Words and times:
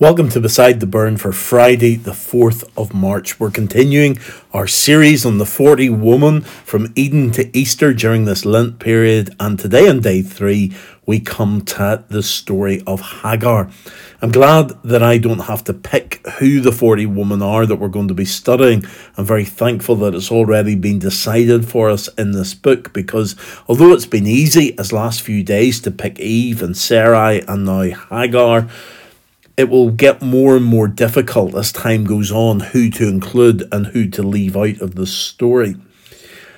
Welcome 0.00 0.28
to 0.30 0.40
Beside 0.40 0.80
the 0.80 0.88
Burn 0.88 1.18
for 1.18 1.30
Friday, 1.30 1.94
the 1.94 2.10
4th 2.10 2.68
of 2.76 2.92
March. 2.92 3.38
We're 3.38 3.52
continuing 3.52 4.18
our 4.52 4.66
series 4.66 5.24
on 5.24 5.38
the 5.38 5.46
40 5.46 5.88
woman 5.90 6.40
from 6.40 6.92
Eden 6.96 7.30
to 7.30 7.56
Easter 7.56 7.94
during 7.94 8.24
this 8.24 8.44
Lent 8.44 8.80
period. 8.80 9.36
And 9.38 9.56
today, 9.56 9.88
on 9.88 10.00
day 10.00 10.20
three, 10.22 10.74
we 11.06 11.20
come 11.20 11.64
to 11.66 12.02
the 12.08 12.24
story 12.24 12.82
of 12.88 13.00
Hagar. 13.22 13.70
I'm 14.20 14.32
glad 14.32 14.70
that 14.82 15.04
I 15.04 15.18
don't 15.18 15.46
have 15.46 15.62
to 15.64 15.72
pick 15.72 16.26
who 16.26 16.60
the 16.60 16.72
40 16.72 17.06
women 17.06 17.40
are 17.40 17.64
that 17.64 17.76
we're 17.76 17.86
going 17.86 18.08
to 18.08 18.14
be 18.14 18.24
studying. 18.24 18.84
I'm 19.16 19.24
very 19.24 19.44
thankful 19.44 19.94
that 19.96 20.16
it's 20.16 20.32
already 20.32 20.74
been 20.74 20.98
decided 20.98 21.68
for 21.68 21.88
us 21.88 22.08
in 22.18 22.32
this 22.32 22.52
book 22.52 22.92
because 22.92 23.36
although 23.68 23.92
it's 23.92 24.06
been 24.06 24.26
easy 24.26 24.76
as 24.76 24.92
last 24.92 25.22
few 25.22 25.44
days 25.44 25.80
to 25.82 25.92
pick 25.92 26.18
Eve 26.18 26.64
and 26.64 26.76
Sarai 26.76 27.42
and 27.42 27.64
now 27.64 27.82
Hagar, 27.82 28.68
it 29.56 29.68
will 29.68 29.90
get 29.90 30.20
more 30.20 30.56
and 30.56 30.64
more 30.64 30.88
difficult 30.88 31.54
as 31.54 31.72
time 31.72 32.04
goes 32.04 32.32
on 32.32 32.60
who 32.60 32.90
to 32.90 33.08
include 33.08 33.62
and 33.72 33.86
who 33.88 34.08
to 34.08 34.22
leave 34.22 34.56
out 34.56 34.80
of 34.80 34.94
the 34.94 35.06
story. 35.06 35.76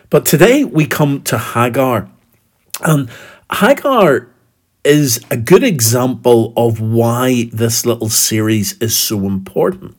But 0.09 0.24
today 0.24 0.64
we 0.64 0.86
come 0.86 1.22
to 1.24 1.36
Hagar. 1.36 2.09
And 2.82 3.10
Hagar 3.52 4.28
is 4.84 5.24
a 5.30 5.36
good 5.36 5.64
example 5.64 6.52
of 6.56 6.80
why 6.80 7.50
this 7.52 7.84
little 7.84 8.09
series 8.09 8.78
is 8.78 8.97
so 8.97 9.27
important. 9.27 9.97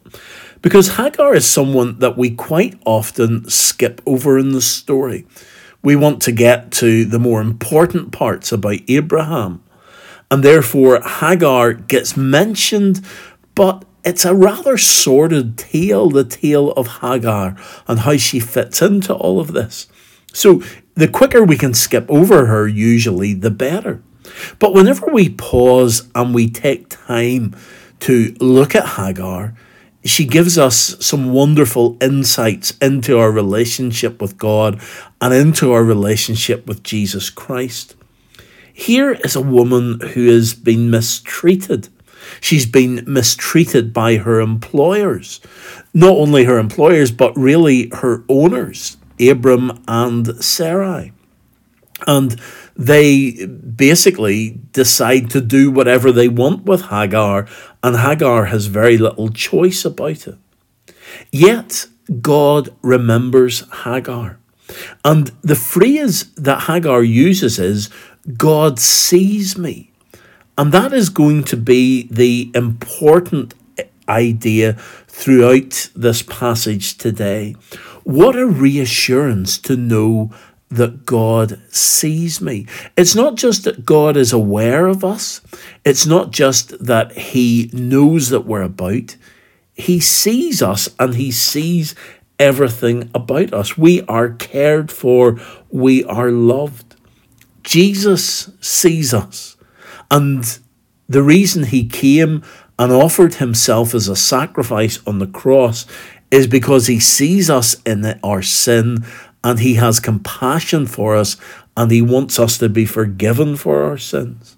Because 0.61 0.95
Hagar 0.95 1.35
is 1.35 1.47
someone 1.47 1.99
that 1.99 2.17
we 2.17 2.31
quite 2.31 2.79
often 2.85 3.47
skip 3.49 4.01
over 4.05 4.39
in 4.39 4.53
the 4.53 4.61
story. 4.61 5.27
We 5.83 5.95
want 5.95 6.21
to 6.23 6.31
get 6.31 6.71
to 6.73 7.05
the 7.05 7.19
more 7.19 7.41
important 7.41 8.11
parts 8.11 8.51
about 8.51 8.79
Abraham 8.87 9.63
and 10.29 10.43
therefore 10.43 11.01
Hagar 11.01 11.73
gets 11.73 12.17
mentioned, 12.17 13.01
but 13.55 13.85
it's 14.03 14.25
a 14.25 14.35
rather 14.35 14.77
sordid 14.77 15.57
tale, 15.57 16.09
the 16.09 16.23
tale 16.23 16.71
of 16.71 16.99
Hagar 17.01 17.57
and 17.87 17.99
how 17.99 18.17
she 18.17 18.39
fits 18.39 18.81
into 18.81 19.13
all 19.13 19.39
of 19.39 19.53
this. 19.53 19.87
So 20.33 20.61
the 20.95 21.07
quicker 21.07 21.43
we 21.43 21.57
can 21.57 21.73
skip 21.73 22.05
over 22.09 22.45
her, 22.45 22.67
usually, 22.67 23.33
the 23.33 23.51
better. 23.51 24.01
But 24.59 24.73
whenever 24.73 25.07
we 25.07 25.29
pause 25.29 26.09
and 26.15 26.33
we 26.33 26.49
take 26.49 26.89
time 26.89 27.55
to 28.01 28.35
look 28.39 28.75
at 28.75 28.95
Hagar, 28.95 29.55
she 30.03 30.25
gives 30.25 30.57
us 30.57 30.95
some 31.05 31.33
wonderful 31.33 31.97
insights 31.99 32.77
into 32.81 33.19
our 33.19 33.31
relationship 33.31 34.21
with 34.21 34.37
God 34.37 34.81
and 35.19 35.33
into 35.33 35.73
our 35.73 35.83
relationship 35.83 36.65
with 36.65 36.83
Jesus 36.83 37.29
Christ. 37.29 37.95
Here 38.79 39.13
is 39.23 39.35
a 39.35 39.41
woman 39.41 39.99
who 40.13 40.27
has 40.27 40.53
been 40.53 40.91
mistreated. 40.91 41.89
She's 42.39 42.67
been 42.67 43.03
mistreated 43.07 43.91
by 43.91 44.17
her 44.17 44.39
employers. 44.39 45.41
Not 45.95 46.11
only 46.11 46.43
her 46.43 46.59
employers, 46.59 47.09
but 47.09 47.35
really 47.35 47.89
her 47.93 48.23
owners, 48.29 48.97
Abram 49.19 49.83
and 49.87 50.43
Sarai. 50.43 51.11
And 52.05 52.39
they 52.75 53.47
basically 53.47 54.59
decide 54.73 55.31
to 55.31 55.41
do 55.41 55.71
whatever 55.71 56.11
they 56.11 56.27
want 56.27 56.65
with 56.65 56.83
Hagar, 56.83 57.47
and 57.81 57.97
Hagar 57.97 58.45
has 58.45 58.67
very 58.67 58.99
little 58.99 59.29
choice 59.29 59.85
about 59.85 60.27
it. 60.27 60.37
Yet, 61.31 61.87
God 62.21 62.69
remembers 62.83 63.63
Hagar. 63.83 64.37
And 65.03 65.31
the 65.41 65.55
phrase 65.55 66.31
that 66.35 66.63
Hagar 66.63 67.01
uses 67.01 67.57
is, 67.57 67.89
God 68.35 68.79
sees 68.79 69.57
me. 69.57 69.91
And 70.57 70.71
that 70.71 70.91
is 70.91 71.09
going 71.09 71.43
to 71.45 71.57
be 71.57 72.07
the 72.09 72.51
important 72.55 73.53
idea 74.09 74.73
throughout 75.07 75.89
this 75.95 76.23
passage 76.23 76.97
today. 76.97 77.55
What 78.03 78.35
a 78.35 78.47
reassurance 78.47 79.57
to 79.59 79.75
know 79.75 80.31
that 80.69 81.05
God 81.05 81.61
sees 81.69 82.41
me. 82.41 82.67
It's 82.97 83.15
not 83.15 83.35
just 83.35 83.63
that 83.63 83.85
God 83.85 84.17
is 84.17 84.33
aware 84.33 84.87
of 84.87 85.03
us, 85.03 85.41
it's 85.85 86.05
not 86.05 86.31
just 86.31 86.85
that 86.85 87.13
He 87.13 87.69
knows 87.71 88.29
that 88.29 88.45
we're 88.45 88.63
about. 88.63 89.15
He 89.73 89.99
sees 89.99 90.61
us 90.61 90.89
and 90.99 91.15
He 91.15 91.31
sees 91.31 91.95
everything 92.39 93.09
about 93.13 93.53
us. 93.53 93.77
We 93.77 94.01
are 94.03 94.29
cared 94.29 94.91
for, 94.91 95.39
we 95.69 96.03
are 96.03 96.31
loved. 96.31 96.86
Jesus 97.67 98.49
sees 98.61 99.13
us. 99.13 99.57
And 100.09 100.57
the 101.09 101.21
reason 101.21 101.65
he 101.65 101.85
came 101.85 102.41
and 102.79 102.93
offered 102.93 103.35
himself 103.35 103.93
as 103.93 104.07
a 104.07 104.15
sacrifice 104.15 105.05
on 105.05 105.19
the 105.19 105.27
cross 105.27 105.85
is 106.31 106.47
because 106.47 106.87
he 106.87 107.01
sees 107.01 107.49
us 107.49 107.75
in 107.85 108.05
our 108.23 108.41
sin 108.41 109.05
and 109.43 109.59
he 109.59 109.73
has 109.73 109.99
compassion 109.99 110.87
for 110.87 111.17
us 111.17 111.35
and 111.75 111.91
he 111.91 112.01
wants 112.01 112.39
us 112.39 112.57
to 112.59 112.69
be 112.69 112.85
forgiven 112.85 113.57
for 113.57 113.83
our 113.83 113.97
sins. 113.97 114.55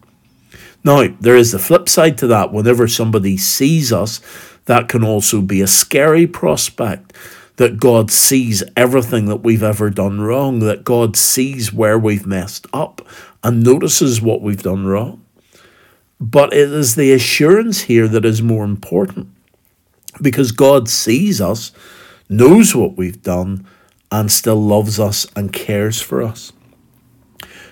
Now, 0.84 1.08
there 1.20 1.36
is 1.36 1.52
the 1.52 1.58
flip 1.58 1.90
side 1.90 2.16
to 2.20 2.28
that. 2.28 2.54
Whenever 2.54 2.88
somebody 2.88 3.38
sees 3.38 3.92
us, 3.92 4.22
that 4.66 4.88
can 4.88 5.04
also 5.04 5.42
be 5.42 5.62
a 5.62 5.68
scary 5.68 6.28
prospect 6.28 7.12
that 7.60 7.78
God 7.78 8.10
sees 8.10 8.64
everything 8.78 9.26
that 9.26 9.44
we've 9.44 9.62
ever 9.62 9.90
done 9.90 10.22
wrong, 10.22 10.60
that 10.60 10.86
God 10.86 11.18
sees 11.18 11.74
where 11.74 12.00
we've 12.00 12.26
messed 12.26 12.66
up 12.72 13.06
and 13.44 13.62
notices 13.62 14.22
what 14.22 14.42
we've 14.42 14.64
done 14.64 14.86
wrong. 14.86 15.26
But 16.22 16.54
it 16.54 16.72
is 16.72 16.96
the 16.96 17.12
assurance 17.12 17.82
here 17.82 18.08
that 18.08 18.24
is 18.24 18.42
more 18.42 18.64
important 18.64 19.28
because 20.22 20.54
God 20.54 20.88
sees 20.88 21.42
us, 21.42 21.74
knows 22.30 22.74
what 22.74 22.96
we've 22.96 23.22
done, 23.22 23.68
and 24.10 24.32
still 24.32 24.64
loves 24.64 24.98
us 24.98 25.28
and 25.36 25.52
cares 25.52 26.02
for 26.02 26.24
us. 26.24 26.54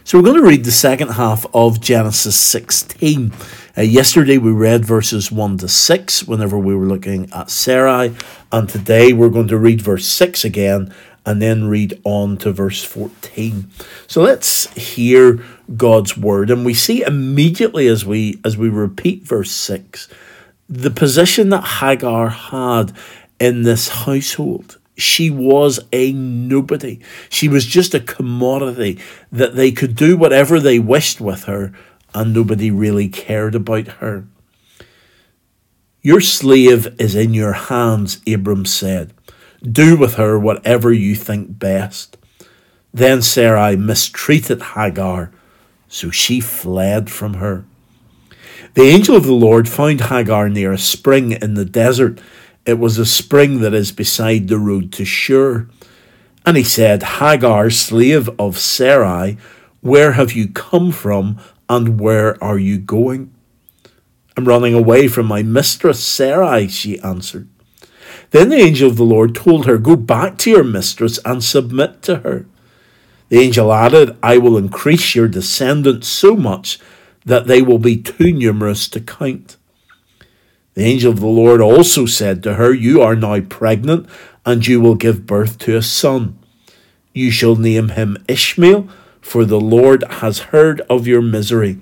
So 0.07 0.17
we're 0.17 0.23
going 0.23 0.41
to 0.41 0.47
read 0.47 0.63
the 0.63 0.71
second 0.71 1.09
half 1.09 1.45
of 1.53 1.81
Genesis 1.81 2.37
16. 2.37 3.33
Uh, 3.77 3.81
yesterday 3.81 4.37
we 4.37 4.51
read 4.51 4.85
verses 4.85 5.33
1 5.33 5.57
to 5.57 5.67
6 5.67 6.23
whenever 6.23 6.57
we 6.57 6.73
were 6.73 6.85
looking 6.85 7.29
at 7.33 7.49
Sarai, 7.49 8.15
and 8.49 8.69
today 8.69 9.11
we're 9.11 9.27
going 9.27 9.49
to 9.49 9.57
read 9.57 9.81
verse 9.81 10.07
6 10.07 10.45
again 10.45 10.93
and 11.25 11.41
then 11.41 11.67
read 11.67 11.99
on 12.05 12.37
to 12.37 12.53
verse 12.53 12.85
14. 12.85 13.69
So 14.07 14.21
let's 14.21 14.73
hear 14.75 15.43
God's 15.75 16.15
word 16.15 16.51
and 16.51 16.63
we 16.63 16.73
see 16.73 17.03
immediately 17.03 17.89
as 17.89 18.05
we 18.05 18.39
as 18.45 18.55
we 18.55 18.69
repeat 18.69 19.23
verse 19.23 19.51
6 19.51 20.07
the 20.69 20.89
position 20.89 21.49
that 21.49 21.65
Hagar 21.81 22.29
had 22.29 22.93
in 23.41 23.63
this 23.63 23.89
household. 23.89 24.77
She 24.97 25.29
was 25.29 25.79
a 25.91 26.11
nobody. 26.11 26.99
She 27.29 27.47
was 27.47 27.65
just 27.65 27.93
a 27.93 27.99
commodity 27.99 28.99
that 29.31 29.55
they 29.55 29.71
could 29.71 29.95
do 29.95 30.17
whatever 30.17 30.59
they 30.59 30.79
wished 30.79 31.21
with 31.21 31.43
her 31.43 31.73
and 32.13 32.33
nobody 32.33 32.71
really 32.71 33.09
cared 33.09 33.53
about 33.53 33.87
her. 33.87 34.25
Your 36.01 36.21
slave 36.21 36.99
is 36.99 37.15
in 37.15 37.33
your 37.33 37.53
hands, 37.53 38.21
Abram 38.27 38.65
said. 38.65 39.13
Do 39.61 39.97
with 39.97 40.15
her 40.15 40.39
whatever 40.39 40.91
you 40.91 41.15
think 41.15 41.59
best. 41.59 42.17
Then 42.93 43.21
Sarai 43.21 43.75
mistreated 43.75 44.61
Hagar, 44.61 45.31
so 45.87 46.09
she 46.09 46.39
fled 46.39 47.11
from 47.11 47.35
her. 47.35 47.65
The 48.73 48.83
angel 48.83 49.15
of 49.15 49.25
the 49.25 49.33
Lord 49.33 49.67
found 49.67 50.01
Hagar 50.01 50.49
near 50.49 50.71
a 50.71 50.77
spring 50.77 51.33
in 51.33 51.55
the 51.55 51.65
desert. 51.65 52.19
It 52.67 52.77
was 52.79 52.97
a 52.97 53.05
spring 53.05 53.61
that 53.61 53.73
is 53.73 53.93
beside 53.93 54.49
the 54.49 54.59
road 54.59 54.91
to 54.93 55.05
Shur. 55.05 55.69
And 56.45 56.57
he 56.57 56.63
said, 56.63 57.01
Hagar, 57.01 57.69
slave 57.69 58.29
of 58.37 58.59
Sarai, 58.59 59.37
where 59.79 60.11
have 60.11 60.33
you 60.33 60.49
come 60.49 60.91
from 60.91 61.39
and 61.69 61.97
where 61.97 62.41
are 62.43 62.57
you 62.57 62.77
going? 62.77 63.33
I'm 64.35 64.45
running 64.45 64.73
away 64.73 65.07
from 65.07 65.27
my 65.27 65.43
mistress 65.43 66.03
Sarai, 66.03 66.67
she 66.67 66.99
answered. 66.99 67.47
Then 68.31 68.49
the 68.49 68.57
angel 68.57 68.89
of 68.89 68.97
the 68.97 69.03
Lord 69.03 69.33
told 69.33 69.65
her, 69.65 69.77
Go 69.77 69.95
back 69.95 70.37
to 70.39 70.49
your 70.49 70.65
mistress 70.65 71.19
and 71.23 71.41
submit 71.41 72.01
to 72.03 72.17
her. 72.17 72.45
The 73.29 73.39
angel 73.39 73.73
added, 73.73 74.17
I 74.21 74.37
will 74.37 74.57
increase 74.57 75.15
your 75.15 75.29
descendants 75.29 76.09
so 76.09 76.35
much 76.35 76.79
that 77.25 77.47
they 77.47 77.61
will 77.61 77.79
be 77.79 77.97
too 77.97 78.33
numerous 78.33 78.89
to 78.89 78.99
count. 78.99 79.56
The 80.77 80.83
angel 80.83 81.11
of 81.11 81.21
the 81.21 81.25
Lord 81.25 81.59
also 81.59 82.05
said 82.05 82.43
to 82.43 82.53
her, 82.53 82.71
You 82.71 83.01
are 83.01 83.15
now 83.15 83.39
pregnant, 83.39 84.07
and 84.45 84.67
you 84.67 84.79
will 84.79 84.93
give 84.93 85.25
birth 85.25 85.57
to 85.61 85.75
a 85.75 85.81
son. 85.81 86.37
You 87.15 87.31
shall 87.31 87.55
name 87.55 87.89
him 87.89 88.23
Ishmael 88.27 88.87
for 89.19 89.43
the 89.43 89.59
Lord 89.59 90.03
has 90.03 90.53
heard 90.53 90.81
of 90.81 91.07
your 91.07 91.23
misery. 91.23 91.79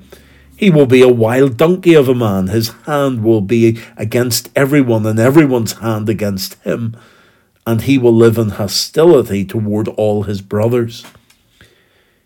He 0.55 0.69
will 0.69 0.85
be 0.85 1.01
a 1.01 1.09
wild 1.09 1.57
donkey 1.57 1.93
of 1.93 2.07
a 2.07 2.15
man. 2.15 2.47
His 2.47 2.69
hand 2.85 3.21
will 3.21 3.41
be 3.41 3.77
against 3.97 4.49
everyone, 4.55 5.05
and 5.05 5.19
everyone's 5.19 5.73
hand 5.73 6.07
against 6.07 6.53
him. 6.63 6.95
And 7.67 7.81
he 7.81 7.97
will 7.97 8.15
live 8.15 8.37
in 8.37 8.51
hostility 8.51 9.43
toward 9.43 9.89
all 9.89 10.23
his 10.23 10.41
brothers. 10.41 11.05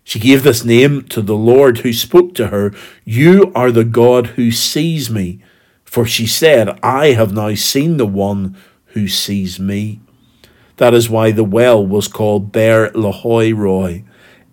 She 0.04 0.20
gave 0.20 0.44
this 0.44 0.64
name 0.64 1.02
to 1.08 1.20
the 1.20 1.34
Lord 1.34 1.78
who 1.78 1.92
spoke 1.92 2.32
to 2.36 2.46
her 2.46 2.72
You 3.04 3.50
are 3.56 3.72
the 3.72 3.82
God 3.82 4.28
who 4.38 4.52
sees 4.52 5.10
me. 5.10 5.40
For 5.90 6.06
she 6.06 6.28
said, 6.28 6.78
I 6.84 7.14
have 7.14 7.32
now 7.32 7.52
seen 7.56 7.96
the 7.96 8.06
one 8.06 8.56
who 8.94 9.08
sees 9.08 9.58
me. 9.58 9.98
That 10.76 10.94
is 10.94 11.10
why 11.10 11.32
the 11.32 11.42
well 11.42 11.84
was 11.84 12.06
called 12.06 12.52
Beer 12.52 12.90
Lahai 12.90 13.52
Roi. 13.52 14.04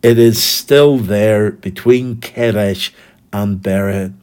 It 0.01 0.17
is 0.17 0.41
still 0.41 0.97
there 0.97 1.51
between 1.51 2.21
Kadesh 2.21 2.91
and 3.31 3.59
Bered. 3.59 4.15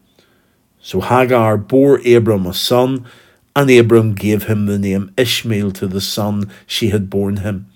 So 0.80 1.00
Hagar 1.00 1.56
bore 1.56 2.00
Abram 2.04 2.46
a 2.46 2.52
son, 2.52 3.06
and 3.54 3.70
Abram 3.70 4.16
gave 4.16 4.48
him 4.48 4.66
the 4.66 4.76
name 4.76 5.14
Ishmael 5.16 5.70
to 5.70 5.86
the 5.86 6.00
son 6.00 6.50
she 6.66 6.88
had 6.88 7.10
borne 7.10 7.36
him. 7.36 7.70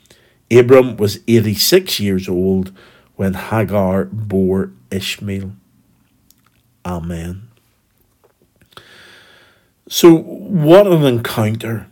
Abram 0.50 0.96
was 0.96 1.20
86 1.28 2.00
years 2.00 2.28
old 2.28 2.72
when 3.14 3.34
Hagar 3.34 4.06
bore 4.06 4.72
Ishmael. 4.90 5.52
Amen. 6.84 7.47
So, 9.88 10.14
what 10.14 10.86
an 10.86 11.04
encounter! 11.04 11.86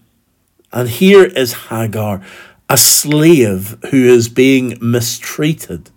And 0.73 0.89
here 0.89 1.25
is 1.25 1.69
Hagar, 1.69 2.23
a 2.69 2.77
slave 2.77 3.79
who 3.91 4.05
is 4.05 4.29
being 4.29 4.77
mistreated. 4.81 5.91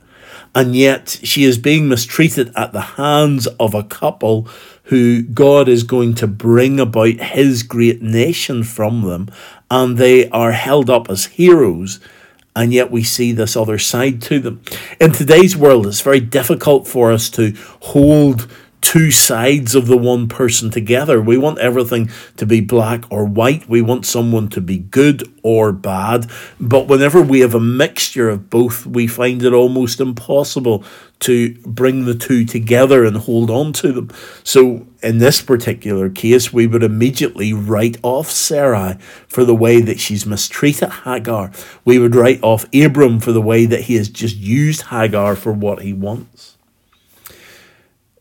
And 0.56 0.76
yet 0.76 1.20
she 1.24 1.44
is 1.44 1.58
being 1.58 1.88
mistreated 1.88 2.52
at 2.56 2.72
the 2.72 2.82
hands 2.82 3.48
of 3.60 3.74
a 3.74 3.84
couple 3.84 4.48
who 4.84 5.22
God 5.22 5.68
is 5.68 5.84
going 5.84 6.16
to 6.16 6.28
bring 6.28 6.80
about 6.80 7.20
his 7.20 7.64
great 7.64 8.02
nation 8.02 8.64
from 8.64 9.02
them. 9.02 9.30
And 9.70 9.98
they 9.98 10.30
are 10.30 10.54
held 10.54 10.90
up 10.90 11.10
as 11.10 11.26
heroes 11.26 12.00
and 12.56 12.74
yet 12.74 12.92
we 12.92 13.04
see 13.04 13.32
this 13.32 13.56
other 13.56 13.78
side 13.78 14.22
to 14.24 14.40
them. 14.40 14.62
In 15.00 15.12
today's 15.12 15.56
world, 15.56 15.88
it's 15.88 16.02
very 16.02 16.20
difficult 16.20 16.88
for 16.88 17.12
us 17.12 17.30
to 17.32 17.54
hold 17.80 18.52
two 18.82 19.12
sides 19.12 19.76
of 19.76 19.88
the 19.88 19.98
one 19.98 20.28
person 20.28 20.70
together. 20.70 21.22
We 21.22 21.38
want 21.38 21.60
everything 21.60 22.10
to 22.38 22.46
be 22.46 22.62
black 22.62 23.04
or 23.12 23.26
white. 23.26 23.68
We 23.68 23.82
want 23.82 24.06
someone 24.06 24.50
to 24.50 24.62
be 24.62 24.80
good 24.80 25.24
or 25.44 25.72
bad. 25.72 26.30
But 26.60 26.88
whenever 26.88 27.22
we 27.22 27.42
have 27.42 27.54
a 27.54 27.60
mixture 27.60 28.30
of 28.30 28.50
both, 28.50 28.86
we 28.86 29.08
find 29.08 29.44
it 29.44 29.54
almost 29.54 30.00
impossible 30.00 30.84
to 31.20 31.54
bring 31.66 32.06
the 32.06 32.16
two 32.16 32.46
together 32.46 33.04
and 33.04 33.18
hold 33.18 33.50
on 33.50 33.74
to 33.74 33.92
them. 33.92 34.10
So, 34.44 34.88
in 35.04 35.18
this 35.18 35.42
particular 35.42 36.10
case, 36.10 36.54
we 36.54 36.66
would 36.66 36.84
immediately 36.84 37.54
write 37.54 37.98
off 38.04 38.30
Sarai 38.30 38.98
for 39.28 39.44
the 39.44 39.56
way 39.56 39.82
that 39.82 40.00
she's 40.00 40.26
mistreated 40.26 40.90
Hagar. 40.90 41.52
We 41.84 42.00
would 42.00 42.16
write 42.16 42.42
off 42.42 42.66
Abram 42.74 43.20
for 43.20 43.34
the 43.34 43.42
way 43.42 43.66
that 43.66 43.82
he 43.82 43.96
has 43.96 44.10
just 44.10 44.38
used 44.38 44.84
Hagar 44.84 45.36
for 45.36 45.52
what 45.52 45.82
he 45.82 45.94
wants. 45.94 46.58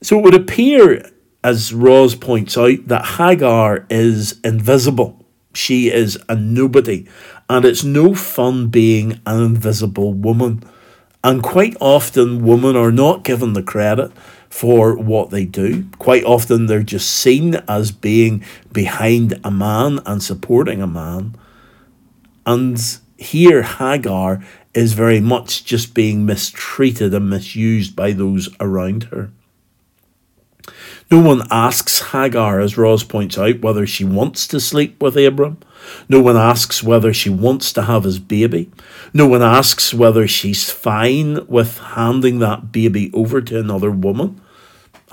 So 0.00 0.18
it 0.18 0.22
would 0.22 0.34
appear, 0.34 1.10
as 1.42 1.72
Roz 1.72 2.14
points 2.14 2.56
out, 2.56 2.86
that 2.86 3.04
Hagar 3.04 3.86
is 3.90 4.38
invisible. 4.44 5.26
She 5.54 5.90
is 5.90 6.18
a 6.28 6.36
nobody, 6.36 7.08
and 7.48 7.64
it's 7.64 7.82
no 7.82 8.14
fun 8.14 8.68
being 8.68 9.20
an 9.26 9.42
invisible 9.42 10.14
woman. 10.14 10.62
And 11.24 11.42
quite 11.42 11.76
often, 11.80 12.44
women 12.44 12.76
are 12.76 12.92
not 12.92 13.24
given 13.24 13.54
the 13.54 13.62
credit 13.62 14.12
for 14.48 14.96
what 14.96 15.30
they 15.30 15.44
do. 15.44 15.86
Quite 15.98 16.24
often, 16.24 16.66
they're 16.66 16.84
just 16.84 17.10
seen 17.10 17.56
as 17.66 17.90
being 17.90 18.44
behind 18.72 19.40
a 19.42 19.50
man 19.50 19.98
and 20.06 20.22
supporting 20.22 20.80
a 20.80 20.86
man. 20.86 21.34
And 22.46 22.80
here, 23.16 23.62
Hagar 23.62 24.44
is 24.74 24.92
very 24.92 25.20
much 25.20 25.64
just 25.64 25.92
being 25.92 26.24
mistreated 26.24 27.12
and 27.12 27.28
misused 27.28 27.96
by 27.96 28.12
those 28.12 28.48
around 28.60 29.04
her. 29.04 29.32
No 31.10 31.20
one 31.20 31.46
asks 31.50 32.10
Hagar, 32.12 32.60
as 32.60 32.76
Roz 32.76 33.02
points 33.02 33.38
out, 33.38 33.60
whether 33.60 33.86
she 33.86 34.04
wants 34.04 34.46
to 34.48 34.60
sleep 34.60 35.02
with 35.02 35.16
Abram. 35.16 35.56
No 36.06 36.20
one 36.20 36.36
asks 36.36 36.82
whether 36.82 37.14
she 37.14 37.30
wants 37.30 37.72
to 37.72 37.82
have 37.82 38.04
his 38.04 38.18
baby. 38.18 38.70
No 39.14 39.26
one 39.26 39.42
asks 39.42 39.94
whether 39.94 40.28
she's 40.28 40.70
fine 40.70 41.46
with 41.46 41.78
handing 41.78 42.40
that 42.40 42.72
baby 42.72 43.10
over 43.14 43.40
to 43.40 43.58
another 43.58 43.90
woman. 43.90 44.40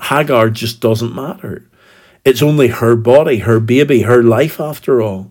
Hagar 0.02 0.50
just 0.50 0.80
doesn't 0.80 1.14
matter. 1.14 1.66
It's 2.26 2.42
only 2.42 2.68
her 2.68 2.94
body, 2.94 3.38
her 3.38 3.58
baby, 3.58 4.02
her 4.02 4.22
life 4.22 4.60
after 4.60 5.00
all. 5.00 5.30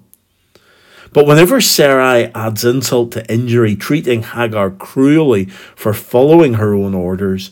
But 1.14 1.28
whenever 1.28 1.62
Sarai 1.62 2.32
adds 2.34 2.66
insult 2.66 3.12
to 3.12 3.32
injury, 3.32 3.76
treating 3.76 4.24
Hagar 4.24 4.72
cruelly 4.72 5.46
for 5.76 5.94
following 5.94 6.56
her 6.56 6.74
own 6.74 6.96
orders, 6.96 7.52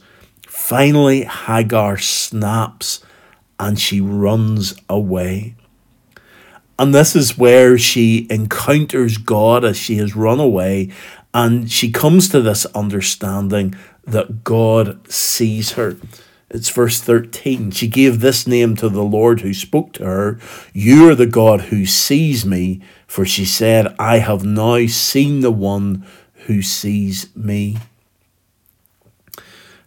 Finally, 0.64 1.26
Hagar 1.26 1.98
snaps 1.98 3.04
and 3.60 3.78
she 3.78 4.00
runs 4.00 4.74
away. 4.88 5.56
And 6.80 6.96
this 6.96 7.18
is 7.18 7.38
where 7.38 7.78
she 7.78 8.26
encounters 8.30 9.18
God 9.18 9.66
as 9.66 9.76
she 9.76 9.98
has 9.98 10.16
run 10.16 10.40
away, 10.40 10.90
and 11.34 11.70
she 11.70 11.92
comes 11.92 12.30
to 12.30 12.40
this 12.40 12.66
understanding 12.68 13.76
that 14.06 14.46
God 14.46 15.12
sees 15.12 15.74
her. 15.74 15.98
It's 16.50 16.70
verse 16.70 17.02
13. 17.02 17.72
She 17.72 17.88
gave 17.90 18.22
this 18.22 18.48
name 18.48 18.78
to 18.78 18.88
the 18.88 19.04
Lord 19.04 19.42
who 19.42 19.54
spoke 19.54 19.92
to 19.94 20.06
her 20.06 20.40
You 20.72 21.10
are 21.10 21.16
the 21.16 21.28
God 21.28 21.64
who 21.64 21.86
sees 21.86 22.46
me, 22.46 22.82
for 23.06 23.26
she 23.26 23.44
said, 23.44 23.94
I 24.00 24.20
have 24.20 24.46
now 24.46 24.86
seen 24.86 25.42
the 25.42 25.52
one 25.52 26.08
who 26.46 26.62
sees 26.62 27.36
me. 27.36 27.80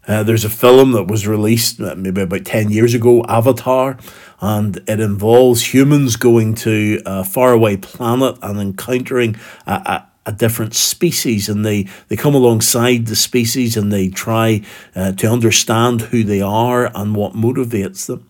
Uh, 0.06 0.22
there's 0.22 0.44
a 0.44 0.50
film 0.50 0.92
that 0.92 1.04
was 1.04 1.26
released 1.26 1.80
uh, 1.80 1.94
maybe 1.96 2.20
about 2.22 2.44
10 2.44 2.70
years 2.70 2.94
ago, 2.94 3.24
Avatar, 3.28 3.98
and 4.40 4.76
it 4.88 5.00
involves 5.00 5.74
humans 5.74 6.16
going 6.16 6.54
to 6.54 7.02
a 7.04 7.24
faraway 7.24 7.76
planet 7.76 8.36
and 8.42 8.60
encountering 8.60 9.36
a, 9.66 9.72
a, 9.72 10.08
a 10.26 10.32
different 10.32 10.74
species. 10.74 11.48
And 11.48 11.64
they, 11.64 11.88
they 12.08 12.16
come 12.16 12.34
alongside 12.34 13.06
the 13.06 13.16
species 13.16 13.76
and 13.76 13.92
they 13.92 14.08
try 14.08 14.62
uh, 14.94 15.12
to 15.12 15.26
understand 15.26 16.02
who 16.02 16.22
they 16.22 16.40
are 16.40 16.90
and 16.94 17.16
what 17.16 17.32
motivates 17.32 18.06
them. 18.06 18.28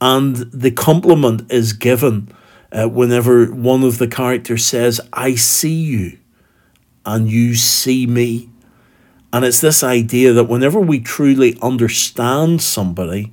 And 0.00 0.36
the 0.36 0.70
compliment 0.70 1.50
is 1.50 1.72
given 1.72 2.34
uh, 2.72 2.88
whenever 2.88 3.46
one 3.46 3.84
of 3.84 3.98
the 3.98 4.08
characters 4.08 4.64
says, 4.64 5.00
I 5.12 5.36
see 5.36 5.82
you 5.82 6.18
and 7.06 7.30
you 7.30 7.54
see 7.54 8.06
me. 8.06 8.50
And 9.34 9.44
it's 9.44 9.60
this 9.60 9.82
idea 9.82 10.32
that 10.32 10.44
whenever 10.44 10.78
we 10.78 11.00
truly 11.00 11.58
understand 11.60 12.62
somebody, 12.62 13.32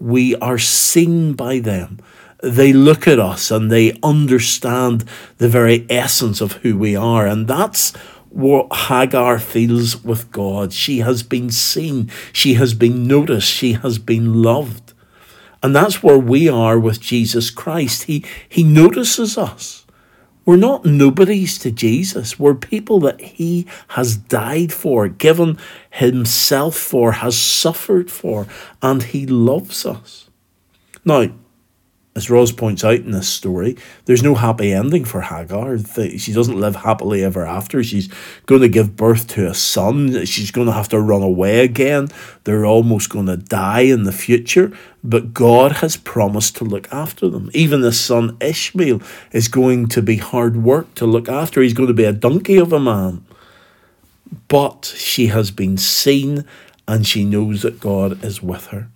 we 0.00 0.34
are 0.34 0.58
seen 0.58 1.34
by 1.34 1.60
them. 1.60 2.00
They 2.42 2.72
look 2.72 3.06
at 3.06 3.20
us 3.20 3.52
and 3.52 3.70
they 3.70 3.96
understand 4.02 5.04
the 5.38 5.48
very 5.48 5.86
essence 5.88 6.40
of 6.40 6.54
who 6.54 6.76
we 6.76 6.96
are. 6.96 7.28
And 7.28 7.46
that's 7.46 7.92
what 8.30 8.74
Hagar 8.74 9.38
feels 9.38 10.02
with 10.02 10.32
God. 10.32 10.72
She 10.72 10.98
has 10.98 11.22
been 11.22 11.52
seen, 11.52 12.10
she 12.32 12.54
has 12.54 12.74
been 12.74 13.06
noticed, 13.06 13.46
she 13.46 13.74
has 13.74 14.00
been 14.00 14.42
loved. 14.42 14.94
And 15.62 15.76
that's 15.76 16.02
where 16.02 16.18
we 16.18 16.48
are 16.48 16.76
with 16.76 17.00
Jesus 17.00 17.50
Christ. 17.50 18.04
He, 18.04 18.24
he 18.48 18.64
notices 18.64 19.38
us. 19.38 19.79
We're 20.44 20.56
not 20.56 20.84
nobodies 20.84 21.58
to 21.58 21.70
Jesus. 21.70 22.38
We're 22.38 22.54
people 22.54 22.98
that 23.00 23.20
He 23.20 23.66
has 23.88 24.16
died 24.16 24.72
for, 24.72 25.08
given 25.08 25.58
Himself 25.90 26.76
for, 26.76 27.12
has 27.12 27.38
suffered 27.38 28.10
for, 28.10 28.46
and 28.82 29.02
He 29.02 29.26
loves 29.26 29.84
us. 29.84 30.28
Now, 31.04 31.28
as 32.16 32.28
Roz 32.28 32.50
points 32.50 32.82
out 32.82 32.96
in 32.96 33.12
this 33.12 33.28
story, 33.28 33.76
there's 34.06 34.22
no 34.22 34.34
happy 34.34 34.72
ending 34.72 35.04
for 35.04 35.20
Hagar. 35.20 35.78
She 36.18 36.32
doesn't 36.32 36.58
live 36.58 36.76
happily 36.76 37.22
ever 37.22 37.46
after. 37.46 37.84
She's 37.84 38.08
going 38.46 38.62
to 38.62 38.68
give 38.68 38.96
birth 38.96 39.28
to 39.28 39.48
a 39.48 39.54
son. 39.54 40.24
She's 40.24 40.50
going 40.50 40.66
to 40.66 40.72
have 40.72 40.88
to 40.88 41.00
run 41.00 41.22
away 41.22 41.60
again. 41.60 42.08
They're 42.42 42.66
almost 42.66 43.10
going 43.10 43.26
to 43.26 43.36
die 43.36 43.82
in 43.82 44.02
the 44.02 44.12
future. 44.12 44.76
But 45.04 45.32
God 45.32 45.72
has 45.76 45.96
promised 45.96 46.56
to 46.56 46.64
look 46.64 46.92
after 46.92 47.28
them. 47.28 47.48
Even 47.54 47.80
the 47.80 47.92
son 47.92 48.36
Ishmael 48.40 49.00
is 49.30 49.46
going 49.46 49.86
to 49.88 50.02
be 50.02 50.16
hard 50.16 50.56
work 50.56 50.92
to 50.96 51.06
look 51.06 51.28
after. 51.28 51.62
He's 51.62 51.74
going 51.74 51.88
to 51.88 51.94
be 51.94 52.04
a 52.04 52.12
donkey 52.12 52.56
of 52.56 52.72
a 52.72 52.80
man. 52.80 53.24
But 54.48 54.92
she 54.96 55.28
has 55.28 55.52
been 55.52 55.76
seen 55.76 56.44
and 56.88 57.06
she 57.06 57.24
knows 57.24 57.62
that 57.62 57.78
God 57.78 58.24
is 58.24 58.42
with 58.42 58.66
her. 58.66 58.88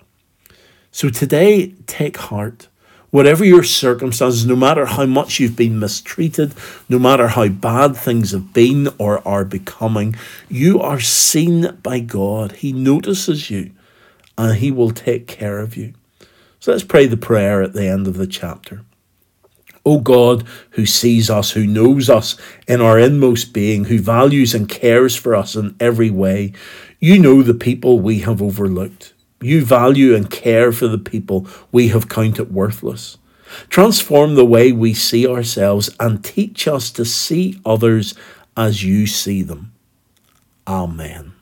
So 0.90 1.10
today, 1.10 1.74
take 1.86 2.16
heart 2.16 2.68
Whatever 3.14 3.44
your 3.44 3.62
circumstances, 3.62 4.44
no 4.44 4.56
matter 4.56 4.86
how 4.86 5.06
much 5.06 5.38
you've 5.38 5.54
been 5.54 5.78
mistreated, 5.78 6.52
no 6.88 6.98
matter 6.98 7.28
how 7.28 7.46
bad 7.46 7.96
things 7.96 8.32
have 8.32 8.52
been 8.52 8.88
or 8.98 9.24
are 9.26 9.44
becoming, 9.44 10.16
you 10.48 10.80
are 10.80 10.98
seen 10.98 11.78
by 11.80 12.00
God. 12.00 12.50
He 12.50 12.72
notices 12.72 13.50
you 13.50 13.70
and 14.36 14.56
He 14.56 14.72
will 14.72 14.90
take 14.90 15.28
care 15.28 15.60
of 15.60 15.76
you. 15.76 15.94
So 16.58 16.72
let's 16.72 16.82
pray 16.82 17.06
the 17.06 17.16
prayer 17.16 17.62
at 17.62 17.72
the 17.72 17.86
end 17.86 18.08
of 18.08 18.16
the 18.16 18.26
chapter. 18.26 18.84
O 19.86 20.00
God, 20.00 20.44
who 20.70 20.84
sees 20.84 21.30
us, 21.30 21.52
who 21.52 21.68
knows 21.68 22.10
us 22.10 22.36
in 22.66 22.80
our 22.80 22.98
inmost 22.98 23.52
being, 23.52 23.84
who 23.84 24.00
values 24.00 24.54
and 24.54 24.68
cares 24.68 25.14
for 25.14 25.36
us 25.36 25.54
in 25.54 25.76
every 25.78 26.10
way, 26.10 26.52
you 26.98 27.20
know 27.20 27.44
the 27.44 27.54
people 27.54 28.00
we 28.00 28.18
have 28.22 28.42
overlooked. 28.42 29.13
You 29.44 29.62
value 29.62 30.14
and 30.14 30.30
care 30.30 30.72
for 30.72 30.88
the 30.88 30.98
people 30.98 31.46
we 31.70 31.88
have 31.88 32.08
counted 32.08 32.52
worthless. 32.52 33.18
Transform 33.68 34.34
the 34.34 34.44
way 34.44 34.72
we 34.72 34.94
see 34.94 35.26
ourselves 35.26 35.90
and 36.00 36.24
teach 36.24 36.66
us 36.66 36.90
to 36.92 37.04
see 37.04 37.60
others 37.64 38.14
as 38.56 38.82
you 38.82 39.06
see 39.06 39.42
them. 39.42 39.72
Amen. 40.66 41.33